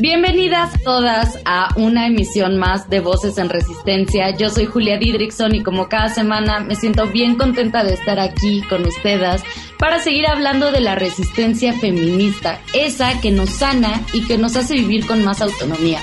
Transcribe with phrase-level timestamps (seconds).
[0.00, 4.30] Bienvenidas todas a una emisión más de Voces en Resistencia.
[4.30, 8.62] Yo soy Julia Didrikson y como cada semana me siento bien contenta de estar aquí
[8.68, 9.42] con ustedes
[9.76, 14.74] para seguir hablando de la resistencia feminista, esa que nos sana y que nos hace
[14.74, 16.00] vivir con más autonomía.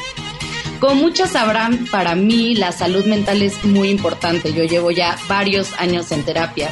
[0.82, 4.52] Como muchas sabrán, para mí la salud mental es muy importante.
[4.52, 6.70] Yo llevo ya varios años en terapia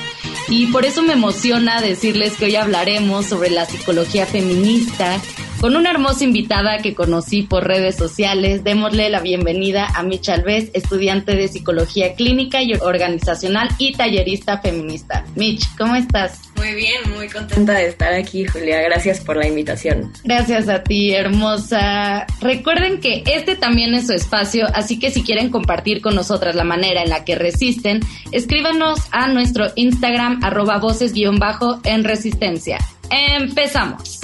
[0.50, 5.22] y por eso me emociona decirles que hoy hablaremos sobre la psicología feminista
[5.64, 8.66] con una hermosa invitada que conocí por redes sociales.
[8.66, 15.24] Démosle la bienvenida a Micha Alves, estudiante de Psicología Clínica y Organizacional y tallerista feminista.
[15.36, 16.42] Mitch, ¿cómo estás?
[16.58, 18.82] Muy bien, muy contenta de estar aquí, Julia.
[18.82, 20.12] Gracias por la invitación.
[20.26, 22.28] Gracias a ti, hermosa.
[22.42, 26.66] Recuerden que este también es su espacio, así que si quieren compartir con nosotras la
[26.66, 28.02] manera en la que resisten,
[28.34, 32.80] escríbanos a nuestro Instagram arroba voces-bajo en resistencia.
[33.10, 34.23] Empezamos.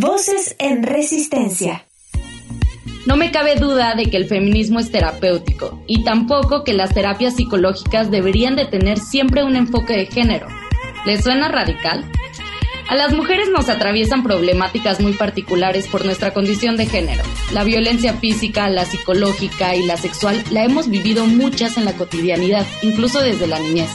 [0.00, 1.84] Voces en Resistencia.
[3.04, 7.36] No me cabe duda de que el feminismo es terapéutico y tampoco que las terapias
[7.36, 10.46] psicológicas deberían de tener siempre un enfoque de género.
[11.04, 12.10] ¿Les suena radical?
[12.88, 17.22] A las mujeres nos atraviesan problemáticas muy particulares por nuestra condición de género.
[17.52, 22.66] La violencia física, la psicológica y la sexual la hemos vivido muchas en la cotidianidad,
[22.80, 23.90] incluso desde la niñez.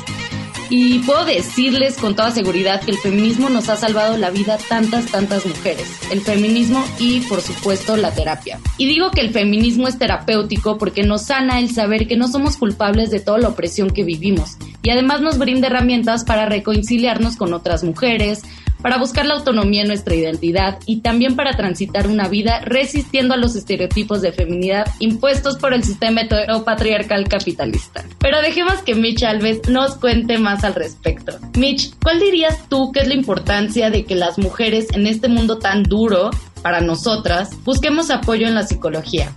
[0.70, 5.06] Y puedo decirles con toda seguridad que el feminismo nos ha salvado la vida tantas,
[5.08, 5.88] tantas mujeres.
[6.12, 8.60] El feminismo y, por supuesto, la terapia.
[8.78, 12.58] Y digo que el feminismo es terapéutico porque nos sana el saber que no somos
[12.58, 14.58] culpables de toda la opresión que vivimos.
[14.82, 18.42] Y además nos brinda herramientas para reconciliarnos con otras mujeres,
[18.86, 23.38] para buscar la autonomía en nuestra identidad y también para transitar una vida resistiendo a
[23.38, 28.06] los estereotipos de feminidad impuestos por el sistema heteropatriarcal capitalista.
[28.20, 31.34] Pero dejemos que Mitch Alves nos cuente más al respecto.
[31.58, 35.58] Mitch, ¿cuál dirías tú que es la importancia de que las mujeres en este mundo
[35.58, 36.30] tan duro
[36.62, 39.36] para nosotras busquemos apoyo en la psicología?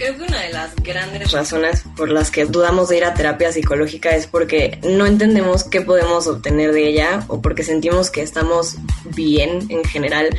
[0.00, 3.52] Creo que una de las grandes razones por las que dudamos de ir a terapia
[3.52, 8.76] psicológica es porque no entendemos qué podemos obtener de ella o porque sentimos que estamos
[9.14, 10.30] bien en general,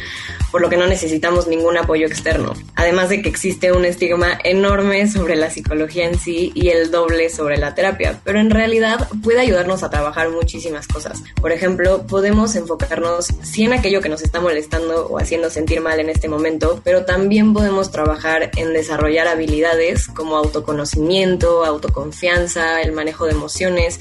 [0.52, 2.54] por lo que no necesitamos ningún apoyo externo.
[2.76, 7.30] Además de que existe un estigma enorme sobre la psicología en sí y el doble
[7.30, 11.24] sobre la terapia, pero en realidad puede ayudarnos a trabajar muchísimas cosas.
[11.40, 16.00] Por ejemplo, podemos enfocarnos sí en aquello que nos está molestando o haciendo sentir mal
[16.00, 23.26] en este momento, pero también podemos trabajar en desarrollar habilidades como autoconocimiento, autoconfianza, el manejo
[23.26, 24.00] de emociones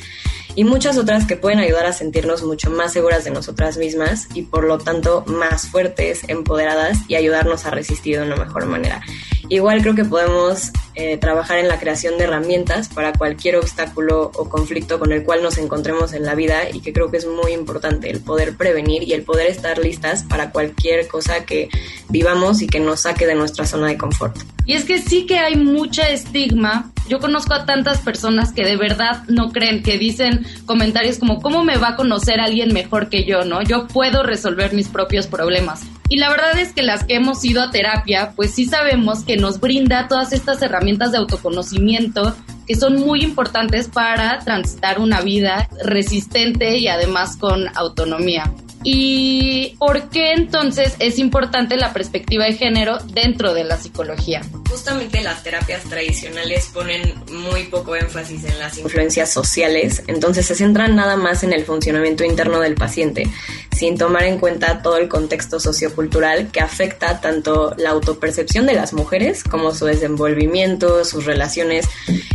[0.55, 4.43] y muchas otras que pueden ayudar a sentirnos mucho más seguras de nosotras mismas y
[4.43, 9.03] por lo tanto más fuertes, empoderadas y ayudarnos a resistir de una mejor manera.
[9.49, 14.49] Igual creo que podemos eh, trabajar en la creación de herramientas para cualquier obstáculo o
[14.49, 17.53] conflicto con el cual nos encontremos en la vida y que creo que es muy
[17.53, 21.69] importante el poder prevenir y el poder estar listas para cualquier cosa que
[22.09, 24.37] vivamos y que nos saque de nuestra zona de confort.
[24.67, 26.93] Y es que sí que hay mucha estigma.
[27.09, 31.65] Yo conozco a tantas personas que de verdad no creen, que dicen comentarios como, ¿cómo
[31.65, 33.63] me va a conocer alguien mejor que yo, no?
[33.63, 35.83] Yo puedo resolver mis propios problemas.
[36.11, 39.37] Y la verdad es que las que hemos ido a terapia, pues sí sabemos que
[39.37, 45.69] nos brinda todas estas herramientas de autoconocimiento que son muy importantes para transitar una vida
[45.85, 48.53] resistente y además con autonomía.
[48.83, 54.43] ¿Y por qué entonces es importante la perspectiva de género dentro de la psicología?
[54.71, 60.95] Justamente las terapias tradicionales ponen muy poco énfasis en las influencias sociales, entonces se centran
[60.95, 63.29] nada más en el funcionamiento interno del paciente,
[63.77, 68.93] sin tomar en cuenta todo el contexto sociocultural que afecta tanto la autopercepción de las
[68.93, 71.87] mujeres como su desenvolvimiento, sus relaciones,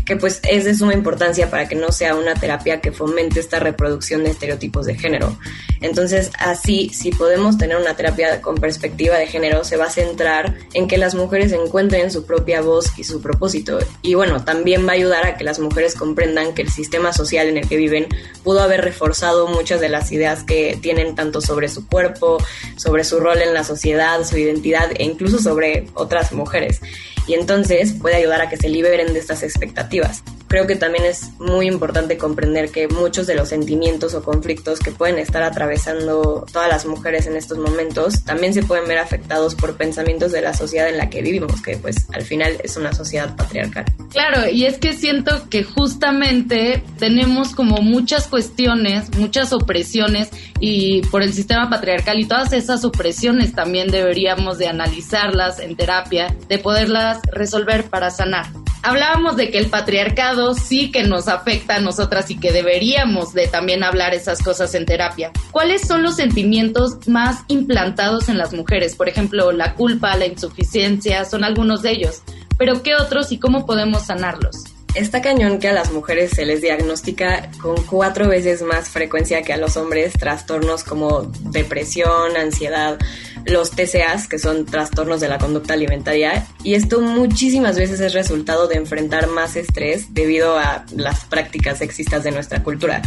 [0.06, 3.60] que pues es de suma importancia para que no sea una terapia que fomente esta
[3.60, 5.38] reproducción de estereotipos de género.
[5.82, 10.56] Entonces, así, si podemos tener una terapia con perspectiva de género, se va a centrar
[10.74, 13.80] en que las mujeres encuentren su propia voz y su propósito.
[14.01, 17.48] Y bueno, también va a ayudar a que las mujeres comprendan que el sistema social
[17.48, 18.07] en el que viven
[18.44, 22.38] pudo haber reforzado muchas de las ideas que tienen tanto sobre su cuerpo,
[22.75, 26.81] sobre su rol en la sociedad, su identidad e incluso sobre otras mujeres.
[27.27, 30.24] Y entonces puede ayudar a que se liberen de estas expectativas.
[30.48, 34.92] Creo que también es muy importante comprender que muchos de los sentimientos o conflictos que
[34.92, 39.76] pueden estar atravesando todas las mujeres en estos momentos también se pueden ver afectados por
[39.76, 43.36] pensamientos de la sociedad en la que vivimos, que pues al final es una sociedad
[43.36, 43.86] patriarcal.
[44.12, 51.22] Claro, y es que siento que justamente tenemos como muchas cuestiones, muchas opresiones y por
[51.22, 57.20] el sistema patriarcal y todas esas opresiones también deberíamos de analizarlas en terapia, de poderlas
[57.32, 58.48] resolver para sanar
[58.86, 63.48] hablábamos de que el patriarcado sí que nos afecta a nosotras y que deberíamos de
[63.48, 65.32] también hablar esas cosas en terapia.
[65.52, 68.96] ¿Cuáles son los sentimientos más implantados en las mujeres?
[68.96, 72.22] Por ejemplo, la culpa, la insuficiencia, son algunos de ellos.
[72.58, 74.64] Pero ¿qué otros y cómo podemos sanarlos?
[74.96, 79.52] Está cañón que a las mujeres se les diagnostica con cuatro veces más frecuencia que
[79.52, 82.98] a los hombres trastornos como depresión, ansiedad,
[83.46, 88.68] los TCAs, que son trastornos de la conducta alimentaria, y esto muchísimas veces es resultado
[88.68, 93.02] de enfrentar más estrés debido a las prácticas sexistas de nuestra cultura.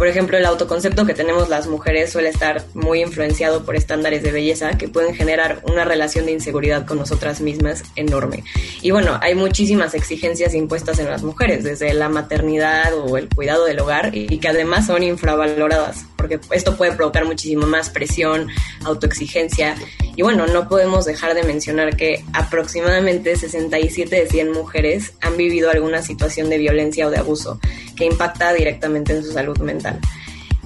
[0.00, 4.32] Por ejemplo, el autoconcepto que tenemos las mujeres suele estar muy influenciado por estándares de
[4.32, 8.42] belleza que pueden generar una relación de inseguridad con nosotras mismas enorme.
[8.80, 13.66] Y bueno, hay muchísimas exigencias impuestas en las mujeres, desde la maternidad o el cuidado
[13.66, 18.48] del hogar, y que además son infravaloradas, porque esto puede provocar muchísimo más presión,
[18.86, 19.76] autoexigencia
[20.16, 25.70] y bueno, no podemos dejar de mencionar que aproximadamente 67 de 100 mujeres han vivido
[25.70, 27.58] alguna situación de violencia o de abuso
[28.00, 30.00] que impacta directamente en su salud mental.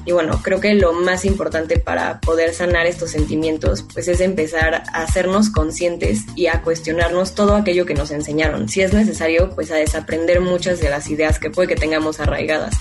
[0.07, 4.75] Y bueno, creo que lo más importante para poder sanar estos sentimientos, pues es empezar
[4.75, 8.69] a hacernos conscientes y a cuestionarnos todo aquello que nos enseñaron.
[8.69, 12.75] Si es necesario, pues a desaprender muchas de las ideas que puede que tengamos arraigadas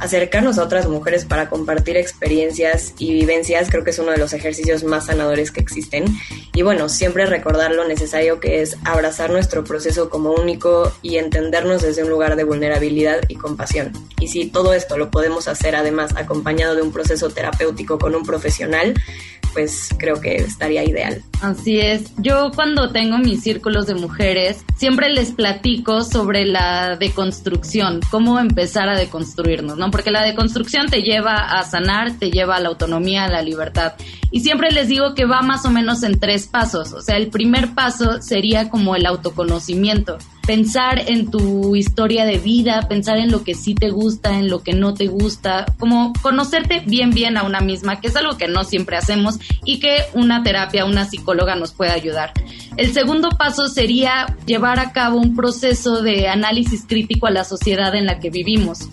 [0.00, 4.32] acercarnos a otras mujeres para compartir experiencias y vivencias creo que es uno de los
[4.32, 6.04] ejercicios más sanadores que existen.
[6.54, 11.82] Y bueno, siempre recordar lo necesario que es abrazar nuestro proceso como único y entendernos
[11.82, 13.92] desde un lugar de vulnerabilidad y compasión.
[14.20, 18.24] Y si todo esto lo podemos hacer además acompañado de un proceso terapéutico con un
[18.24, 18.94] profesional,
[19.52, 21.22] pues creo que estaría ideal.
[21.40, 22.12] Así es.
[22.18, 28.88] Yo cuando tengo mis círculos de mujeres, siempre les platico sobre la deconstrucción, cómo empezar
[28.88, 29.89] a deconstruirnos, ¿no?
[29.90, 33.94] Porque la deconstrucción te lleva a sanar, te lleva a la autonomía, a la libertad.
[34.30, 36.92] Y siempre les digo que va más o menos en tres pasos.
[36.92, 40.18] O sea, el primer paso sería como el autoconocimiento
[40.50, 44.64] pensar en tu historia de vida, pensar en lo que sí te gusta, en lo
[44.64, 48.48] que no te gusta, como conocerte bien bien a una misma, que es algo que
[48.48, 52.32] no siempre hacemos y que una terapia, una psicóloga nos puede ayudar.
[52.76, 57.94] El segundo paso sería llevar a cabo un proceso de análisis crítico a la sociedad
[57.94, 58.88] en la que vivimos.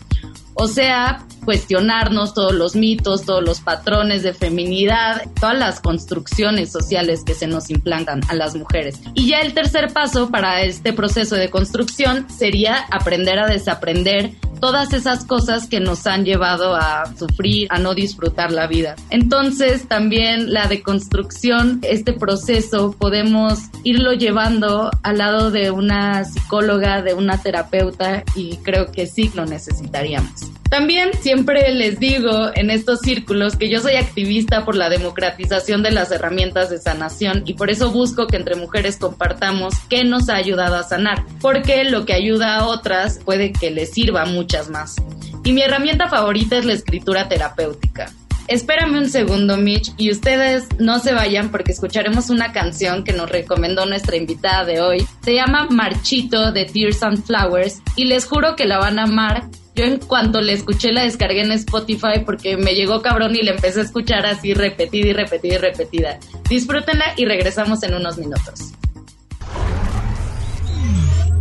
[0.59, 7.23] O sea, cuestionarnos todos los mitos, todos los patrones de feminidad, todas las construcciones sociales
[7.23, 8.99] que se nos implantan a las mujeres.
[9.13, 14.93] Y ya el tercer paso para este proceso de construcción sería aprender a desaprender todas
[14.93, 18.95] esas cosas que nos han llevado a sufrir, a no disfrutar la vida.
[19.09, 27.13] Entonces también la deconstrucción, este proceso podemos irlo llevando al lado de una psicóloga, de
[27.13, 30.51] una terapeuta y creo que sí lo necesitaríamos.
[30.69, 35.91] También siempre les digo en estos círculos que yo soy activista por la democratización de
[35.91, 40.35] las herramientas de sanación y por eso busco que entre mujeres compartamos qué nos ha
[40.35, 44.69] ayudado a sanar, porque lo que ayuda a otras puede que les sirva a muchas
[44.69, 44.95] más.
[45.43, 48.09] Y mi herramienta favorita es la escritura terapéutica.
[48.47, 53.29] Espérame un segundo, Mitch, y ustedes no se vayan porque escucharemos una canción que nos
[53.29, 55.05] recomendó nuestra invitada de hoy.
[55.21, 59.49] Se llama Marchito de Tears and Flowers y les juro que la van a amar
[59.75, 63.51] yo en cuanto le escuché la descargué en Spotify porque me llegó cabrón y la
[63.51, 66.19] empecé a escuchar así repetida y repetida y repetida.
[66.49, 68.71] Disfrútenla y regresamos en unos minutos.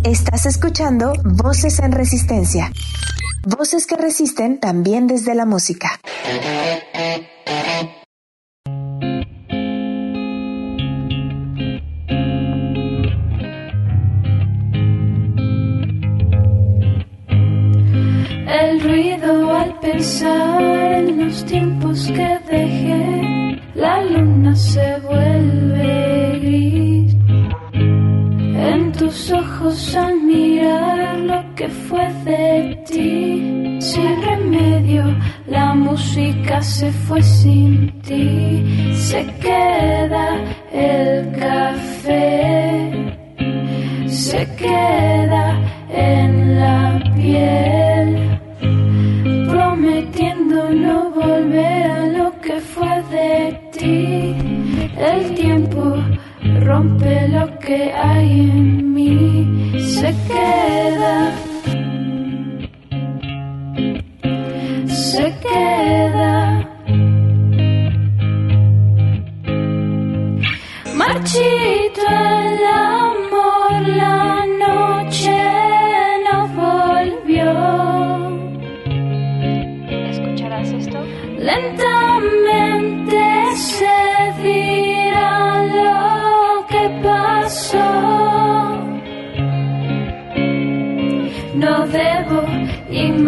[0.06, 2.70] Estás escuchando Voces en Resistencia.
[3.44, 5.98] Voces que resisten también desde la música.
[18.48, 23.60] el ruido al pensar en los tiempos que dejé.
[23.74, 26.05] La luna se vuelve
[29.06, 33.78] tus ojos al mirar lo que fue de ti.
[33.80, 35.04] Sin remedio,
[35.46, 38.92] la música se fue sin ti.
[38.94, 40.26] Se queda
[40.72, 42.90] el café.
[44.08, 45.44] Se queda
[46.10, 46.80] en la
[47.14, 48.40] piel
[49.48, 54.34] prometiendo no volver a lo que fue de ti.
[54.98, 55.94] El tiempo
[56.60, 58.75] rompe lo que hay en
[59.06, 61.45] se queda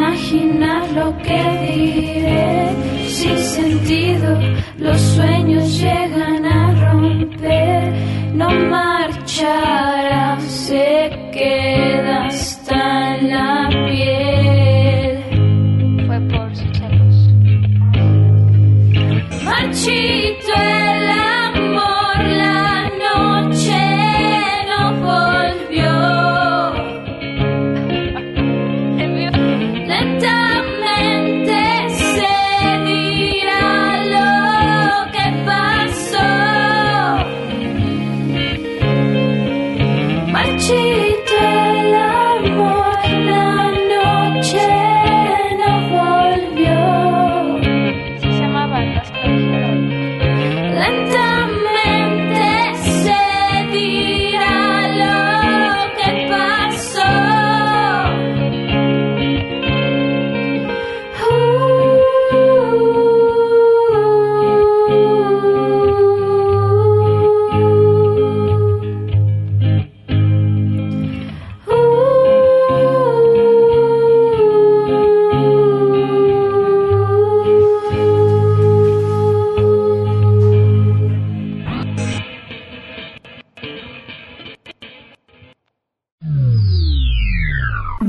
[0.09, 2.71] imaginar lo que diré.
[3.09, 4.39] Sin sentido,
[4.79, 7.93] los sueños llegan a romper.
[8.35, 11.98] No marchará, se queda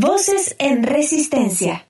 [0.01, 1.85] Voces en Resistencia.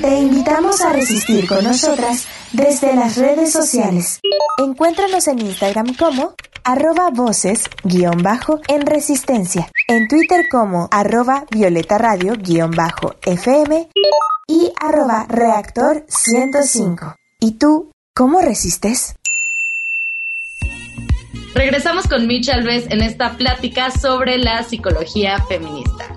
[0.00, 4.20] Te invitamos a resistir con nosotras desde las redes sociales.
[4.56, 6.32] Encuéntranos en Instagram como
[6.64, 13.90] arroba voces guion bajo en resistencia, en Twitter como arroba violeta radio guion bajo fm
[14.46, 17.14] y arroba reactor 105.
[17.40, 19.17] ¿Y tú, cómo resistes?
[21.54, 26.14] Regresamos con Mitch Alves en esta plática sobre la psicología feminista.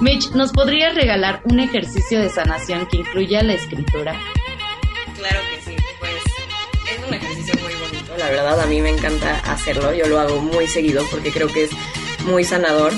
[0.00, 4.18] Mitch, ¿nos podrías regalar un ejercicio de sanación que incluya la escritura?
[5.16, 6.12] Claro que sí, pues
[6.92, 10.40] es un ejercicio muy bonito, la verdad a mí me encanta hacerlo, yo lo hago
[10.40, 11.70] muy seguido porque creo que es
[12.26, 12.92] muy sanador.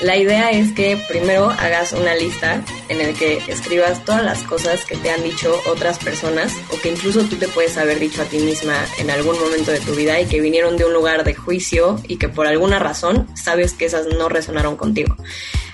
[0.00, 4.84] La idea es que primero hagas una lista en el que escribas todas las cosas
[4.84, 8.24] que te han dicho otras personas o que incluso tú te puedes haber dicho a
[8.26, 11.34] ti misma en algún momento de tu vida y que vinieron de un lugar de
[11.34, 15.16] juicio y que por alguna razón sabes que esas no resonaron contigo.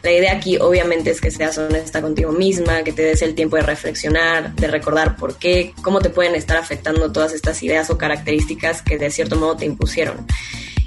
[0.02, 3.56] La idea aquí obviamente es que seas honesta contigo misma, que te des el tiempo
[3.56, 7.98] de reflexionar, de recordar por qué, cómo te pueden estar afectando todas estas ideas o
[7.98, 10.26] características que de cierto modo te impusieron.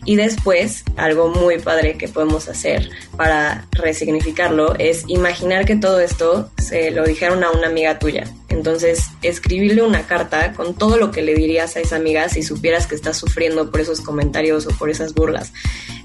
[0.06, 6.50] Y después, algo muy padre que podemos hacer para resignificarlo es imaginar que todo esto
[6.58, 8.24] se lo dijeron a una amiga tuya.
[8.48, 12.88] Entonces, escribirle una carta con todo lo que le dirías a esa amiga si supieras
[12.88, 15.52] que estás sufriendo por esos comentarios o por esas burlas.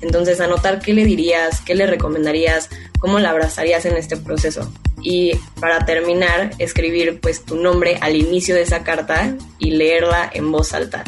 [0.01, 4.73] Entonces, anotar qué le dirías, qué le recomendarías, cómo la abrazarías en este proceso.
[5.01, 10.51] Y para terminar, escribir pues tu nombre al inicio de esa carta y leerla en
[10.51, 11.05] voz alta.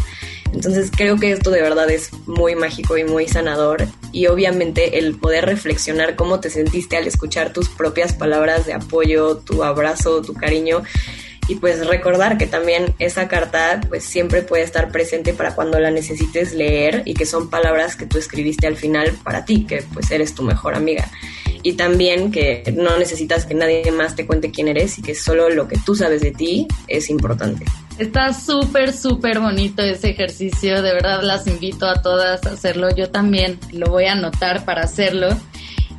[0.54, 5.16] Entonces creo que esto de verdad es muy mágico y muy sanador y obviamente el
[5.16, 10.32] poder reflexionar cómo te sentiste al escuchar tus propias palabras de apoyo, tu abrazo, tu
[10.34, 10.84] cariño
[11.48, 15.90] y pues recordar que también esa carta pues siempre puede estar presente para cuando la
[15.90, 20.10] necesites leer y que son palabras que tú escribiste al final para ti, que pues
[20.12, 21.10] eres tu mejor amiga.
[21.64, 25.48] Y también que no necesitas que nadie más te cuente quién eres y que solo
[25.48, 27.64] lo que tú sabes de ti es importante.
[27.98, 30.82] Está súper, súper bonito ese ejercicio.
[30.82, 32.94] De verdad las invito a todas a hacerlo.
[32.94, 35.28] Yo también lo voy a anotar para hacerlo.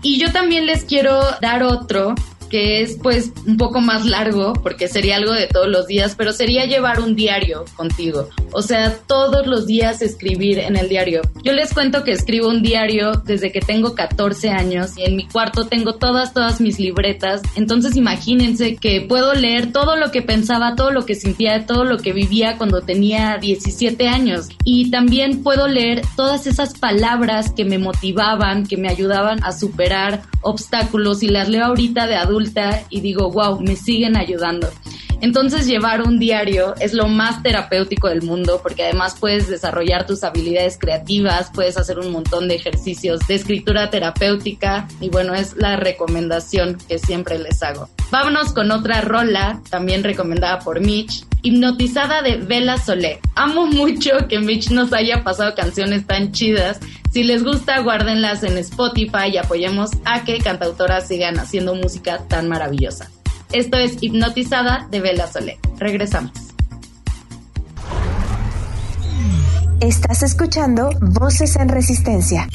[0.04, 2.14] Y yo también les quiero dar otro
[2.56, 6.32] que es pues un poco más largo porque sería algo de todos los días, pero
[6.32, 8.30] sería llevar un diario contigo.
[8.54, 11.22] O sea, todos los días escribir en el diario.
[11.44, 15.28] Yo les cuento que escribo un diario desde que tengo 14 años y en mi
[15.28, 17.42] cuarto tengo todas, todas mis libretas.
[17.58, 21.98] Entonces imagínense que puedo leer todo lo que pensaba, todo lo que sentía, todo lo
[21.98, 24.48] que vivía cuando tenía 17 años.
[24.64, 30.22] Y también puedo leer todas esas palabras que me motivaban, que me ayudaban a superar
[30.40, 32.16] obstáculos y las leo ahorita de
[32.90, 34.70] y digo, wow, me siguen ayudando.
[35.22, 40.24] Entonces llevar un diario es lo más terapéutico del mundo porque además puedes desarrollar tus
[40.24, 45.78] habilidades creativas, puedes hacer un montón de ejercicios de escritura terapéutica y bueno, es la
[45.78, 47.90] recomendación que siempre les hago.
[48.12, 53.20] Vámonos con otra rola, también recomendada por Mitch, Hipnotizada de Vela Solé.
[53.36, 56.80] Amo mucho que Mitch nos haya pasado canciones tan chidas.
[57.16, 62.50] Si les gusta, guárdenlas en Spotify y apoyemos a que cantautoras sigan haciendo música tan
[62.50, 63.10] maravillosa.
[63.54, 65.58] Esto es Hipnotizada de Vela Solé.
[65.78, 66.34] Regresamos.
[69.80, 72.50] Estás escuchando Voces en Resistencia.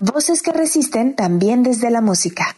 [0.00, 2.56] Voces que resisten también desde la música.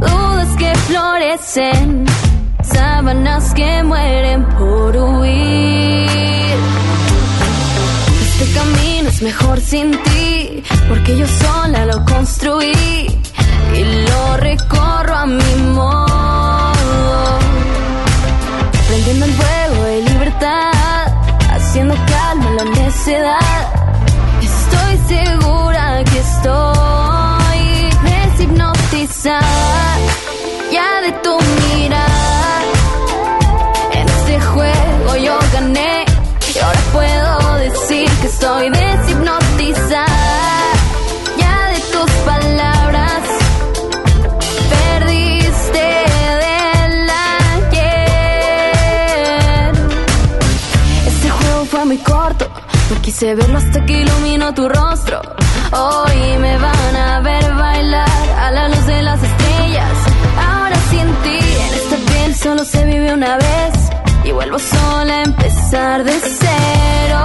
[0.00, 2.04] Dudas que florecen,
[2.64, 6.10] sábanas que mueren por huir.
[8.20, 12.72] Este camino es mejor sin ti, porque yo sola lo construí
[13.74, 17.38] y lo recorro a mi modo.
[18.88, 21.06] Prendiendo el fuego de libertad,
[21.48, 23.68] haciendo calma la necedad.
[24.42, 26.81] Estoy segura que estoy
[29.02, 32.62] ya de tu mirar.
[33.92, 36.04] En este juego yo gané
[36.54, 40.06] y ahora puedo decir que estoy deshipnotizada.
[41.36, 43.22] Ya de tus palabras
[44.70, 45.86] perdiste
[46.44, 47.10] del
[47.50, 48.52] ayer.
[51.08, 52.48] Este juego fue muy corto,
[52.88, 55.20] no quise verlo hasta que iluminó tu rostro.
[55.72, 57.31] Hoy me van a ver
[64.24, 67.20] Y vuelvo sola a empezar de cero.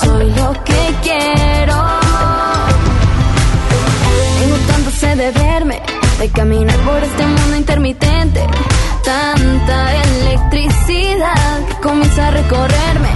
[0.00, 1.74] Soy lo que quiero.
[4.38, 5.82] Tengo tanto sed de verme,
[6.20, 8.46] de caminar por este mundo intermitente.
[9.02, 13.10] Tanta electricidad que comienza a recorrerme.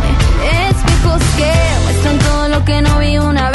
[0.70, 1.52] Espejos que
[1.84, 3.51] muestran todo lo que no vi una vez.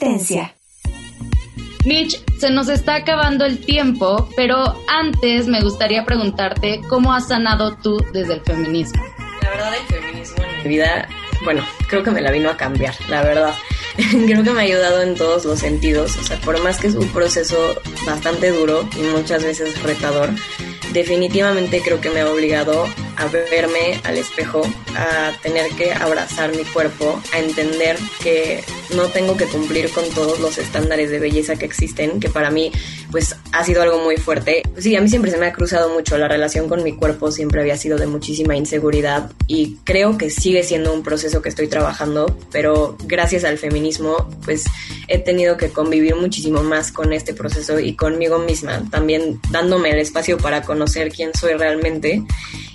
[0.00, 0.54] Resistencia.
[1.84, 7.76] Mitch, se nos está acabando el tiempo, pero antes me gustaría preguntarte cómo has sanado
[7.76, 9.02] tú desde el feminismo.
[9.42, 11.08] La verdad, el feminismo en mi vida,
[11.44, 13.54] bueno, creo que me la vino a cambiar, la verdad.
[14.26, 16.16] creo que me ha ayudado en todos los sentidos.
[16.16, 17.58] O sea, por más que es un proceso
[18.06, 20.30] bastante duro y muchas veces retador,
[20.94, 22.86] definitivamente creo que me ha obligado
[23.20, 24.62] a verme al espejo,
[24.96, 28.64] a tener que abrazar mi cuerpo, a entender que
[28.96, 32.72] no tengo que cumplir con todos los estándares de belleza que existen, que para mí
[33.10, 34.62] pues ha sido algo muy fuerte.
[34.78, 37.60] Sí, a mí siempre se me ha cruzado mucho la relación con mi cuerpo, siempre
[37.60, 42.38] había sido de muchísima inseguridad y creo que sigue siendo un proceso que estoy trabajando,
[42.50, 44.64] pero gracias al feminismo pues
[45.08, 49.98] he tenido que convivir muchísimo más con este proceso y conmigo misma, también dándome el
[49.98, 52.24] espacio para conocer quién soy realmente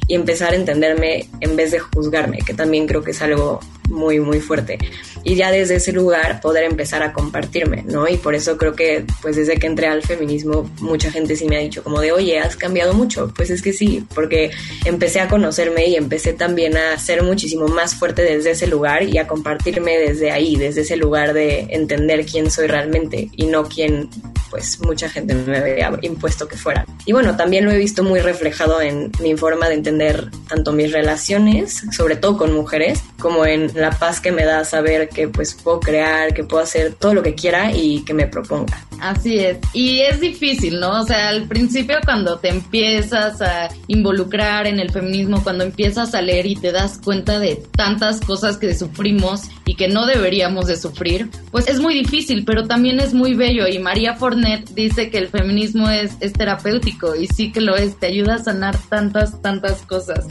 [0.08, 4.20] y empezar a entenderme en vez de juzgarme, que también creo que es algo muy,
[4.20, 4.78] muy fuerte.
[5.24, 8.08] Y ya desde ese lugar poder empezar a compartirme, ¿no?
[8.08, 11.58] Y por eso creo que, pues desde que entré al feminismo, mucha gente sí me
[11.58, 13.34] ha dicho como de, oye, has cambiado mucho.
[13.36, 14.52] Pues es que sí, porque
[14.86, 19.18] empecé a conocerme y empecé también a ser muchísimo más fuerte desde ese lugar y
[19.18, 24.10] a compartirme desde ahí, desde ese lugar de entender quién soy realmente y no quién,
[24.50, 26.86] pues mucha gente me había impuesto que fuera.
[27.06, 30.92] Y bueno, también lo he visto muy reflejado en mi forma de entender tanto mis
[30.92, 35.54] relaciones, sobre todo con mujeres, como en la paz que me da saber que pues
[35.54, 38.86] puedo crear, que puedo hacer todo lo que quiera y que me proponga.
[39.02, 39.58] Así es.
[39.74, 41.02] Y es difícil, ¿no?
[41.02, 46.22] O sea, al principio cuando te empiezas a involucrar en el feminismo, cuando empiezas a
[46.22, 50.78] leer y te das cuenta de tantas cosas que sufrimos y que no deberíamos de
[50.78, 53.68] sufrir, pues es muy difícil, pero también es muy bello.
[53.68, 57.98] Y María Fornet dice que el feminismo es, es terapéutico y sí que lo es,
[57.98, 60.26] te ayuda a sanar tantas, tantas cosas.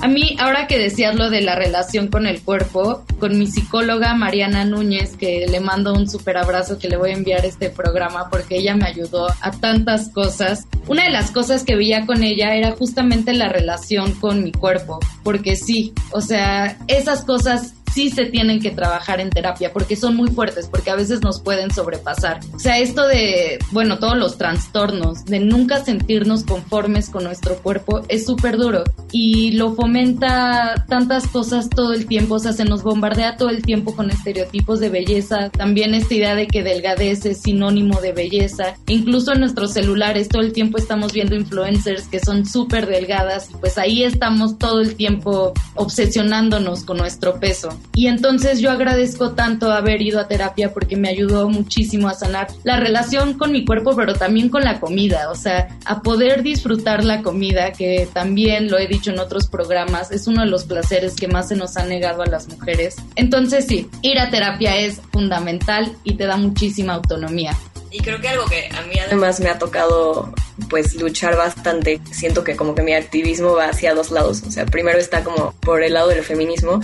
[0.00, 4.14] A mí, ahora que decías lo de la relación con el cuerpo, con mi psicóloga
[4.14, 8.28] Mariana Núñez, que le mando un súper abrazo que le voy a enviar este programa
[8.30, 10.66] porque ella me ayudó a tantas cosas.
[10.86, 15.00] Una de las cosas que veía con ella era justamente la relación con mi cuerpo,
[15.22, 20.16] porque sí, o sea, esas cosas sí se tienen que trabajar en terapia porque son
[20.16, 22.40] muy fuertes, porque a veces nos pueden sobrepasar.
[22.54, 28.02] O sea, esto de, bueno, todos los trastornos, de nunca sentirnos conformes con nuestro cuerpo
[28.08, 32.82] es súper duro y lo fomenta tantas cosas todo el tiempo, o sea, se nos
[32.82, 37.40] bombardea todo el tiempo con estereotipos de belleza, también esta idea de que delgadez es
[37.40, 42.44] sinónimo de belleza, incluso en nuestros celulares todo el tiempo estamos viendo influencers que son
[42.44, 47.70] súper delgadas pues ahí estamos todo el tiempo obsesionándonos con nuestro peso.
[47.94, 52.48] Y entonces yo agradezco tanto haber ido a terapia porque me ayudó muchísimo a sanar
[52.64, 57.04] la relación con mi cuerpo, pero también con la comida, o sea, a poder disfrutar
[57.04, 61.16] la comida, que también lo he dicho en otros programas, es uno de los placeres
[61.16, 62.96] que más se nos ha negado a las mujeres.
[63.14, 67.56] Entonces sí, ir a terapia es fundamental y te da muchísima autonomía.
[67.90, 70.34] Y creo que algo que a mí además me ha tocado
[70.68, 74.66] pues luchar bastante, siento que como que mi activismo va hacia dos lados, o sea,
[74.66, 76.80] primero está como por el lado del feminismo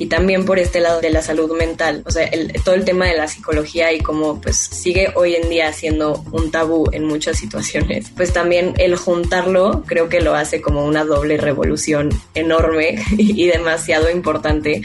[0.00, 3.04] y también por este lado de la salud mental, o sea, el, todo el tema
[3.04, 7.36] de la psicología y cómo pues sigue hoy en día siendo un tabú en muchas
[7.36, 13.46] situaciones, pues también el juntarlo creo que lo hace como una doble revolución enorme y
[13.46, 14.80] demasiado importante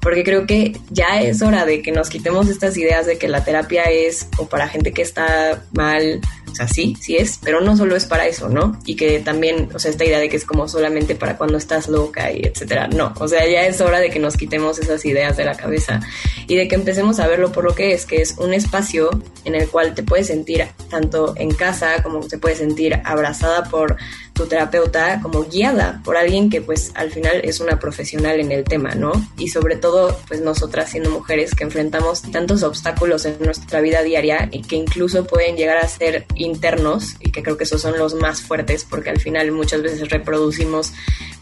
[0.00, 3.44] porque creo que ya es hora de que nos quitemos estas ideas de que la
[3.44, 7.76] terapia es o para gente que está mal, o sea, sí, sí es, pero no
[7.76, 8.78] solo es para eso, ¿no?
[8.84, 11.88] Y que también, o sea, esta idea de que es como solamente para cuando estás
[11.88, 15.36] loca y etcétera, no, o sea, ya es hora de que nos quitemos esas ideas
[15.36, 16.00] de la cabeza
[16.46, 19.10] y de que empecemos a verlo por lo que es, que es un espacio
[19.44, 23.96] en el cual te puedes sentir tanto en casa como te puedes sentir abrazada por
[24.38, 28.62] tu terapeuta como guiada por alguien que pues al final es una profesional en el
[28.62, 29.10] tema, ¿no?
[29.36, 34.48] Y sobre todo pues nosotras siendo mujeres que enfrentamos tantos obstáculos en nuestra vida diaria
[34.52, 38.14] y que incluso pueden llegar a ser internos y que creo que esos son los
[38.14, 40.92] más fuertes porque al final muchas veces reproducimos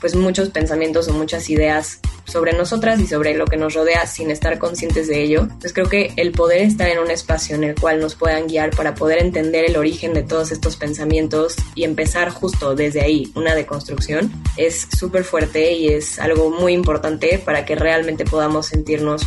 [0.01, 4.31] pues muchos pensamientos o muchas ideas sobre nosotras y sobre lo que nos rodea sin
[4.31, 5.49] estar conscientes de ello.
[5.61, 8.71] Pues creo que el poder estar en un espacio en el cual nos puedan guiar
[8.71, 13.55] para poder entender el origen de todos estos pensamientos y empezar justo desde ahí una
[13.55, 19.23] deconstrucción es súper fuerte y es algo muy importante para que realmente podamos sentirnos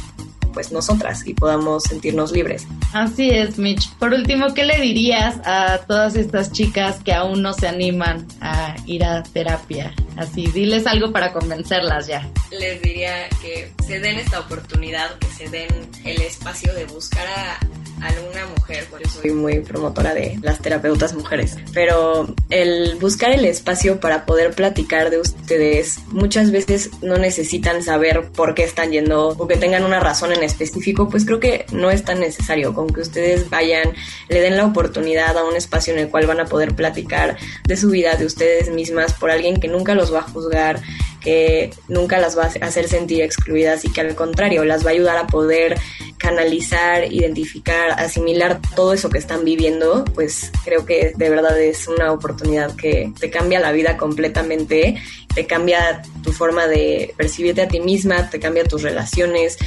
[0.59, 2.67] pues nosotras y podamos sentirnos libres.
[2.91, 3.93] Así es, Mitch.
[3.93, 8.75] Por último, ¿qué le dirías a todas estas chicas que aún no se animan a
[8.85, 9.93] ir a terapia?
[10.17, 12.29] Así, diles algo para convencerlas ya.
[12.51, 15.69] Les diría que se den esta oportunidad, que se den
[16.03, 17.59] el espacio de buscar a
[18.01, 23.45] alguna mujer, por eso soy muy promotora de las terapeutas mujeres, pero el buscar el
[23.45, 29.29] espacio para poder platicar de ustedes, muchas veces no necesitan saber por qué están yendo
[29.29, 32.89] o que tengan una razón en específico, pues creo que no es tan necesario, con
[32.89, 33.93] que ustedes vayan,
[34.29, 37.77] le den la oportunidad a un espacio en el cual van a poder platicar de
[37.77, 40.81] su vida, de ustedes mismas, por alguien que nunca los va a juzgar,
[41.21, 44.93] que nunca las va a hacer sentir excluidas y que al contrario las va a
[44.93, 45.77] ayudar a poder
[46.17, 52.11] canalizar, identificar, asimilar todo eso que están viviendo, pues creo que de verdad es una
[52.11, 55.01] oportunidad que te cambia la vida completamente,
[55.33, 59.57] te cambia tu forma de percibirte a ti misma, te cambia tus relaciones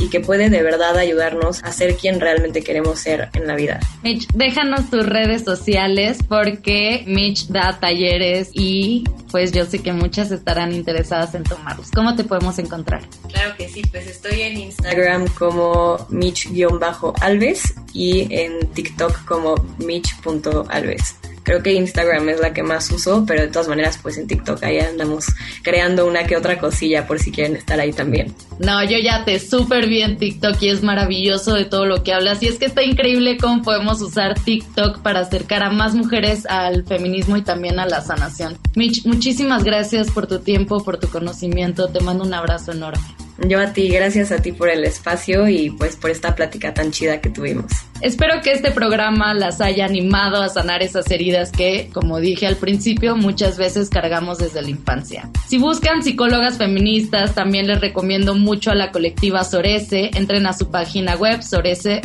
[0.00, 3.80] y que puede de verdad ayudarnos a ser quien realmente queremos ser en la vida.
[4.02, 10.32] Mitch, déjanos tus redes sociales porque Mitch da talleres y pues yo sé que muchas
[10.32, 11.90] estarán interesadas en tomarlos.
[11.90, 13.02] ¿Cómo te podemos encontrar?
[13.28, 21.16] Claro que sí, pues estoy en Instagram como Mitch-Alves y en TikTok como Mitch.alves
[21.50, 24.62] Creo que Instagram es la que más uso, pero de todas maneras, pues en TikTok
[24.62, 25.26] ahí andamos
[25.64, 28.32] creando una que otra cosilla por si quieren estar ahí también.
[28.60, 32.40] No, yo ya te súper bien TikTok y es maravilloso de todo lo que hablas.
[32.44, 36.84] Y es que está increíble cómo podemos usar TikTok para acercar a más mujeres al
[36.84, 38.56] feminismo y también a la sanación.
[38.76, 41.88] Mitch, muchísimas gracias por tu tiempo, por tu conocimiento.
[41.88, 43.02] Te mando un abrazo enorme.
[43.48, 46.90] Yo a ti, gracias a ti por el espacio y pues por esta plática tan
[46.90, 47.72] chida que tuvimos.
[48.02, 52.56] Espero que este programa las haya animado a sanar esas heridas que, como dije al
[52.56, 55.30] principio, muchas veces cargamos desde la infancia.
[55.48, 60.10] Si buscan psicólogas feministas, también les recomiendo mucho a la colectiva Sorese.
[60.14, 62.00] Entren a su página web sorese-ac.org.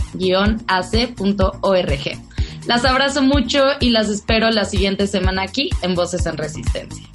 [2.66, 7.15] Las abrazo mucho y las espero la siguiente semana aquí en Voces en Resistencia.